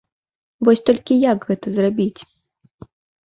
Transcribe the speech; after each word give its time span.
Вось 0.69 0.81
толькі 0.89 1.17
як 1.31 1.45
гэта 1.51 1.67
зрабіць? 1.77 2.21